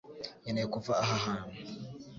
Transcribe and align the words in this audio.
Nkeneye 0.41 0.67
kuva 0.73 0.91
aha 1.03 1.15
hantu 1.25 1.57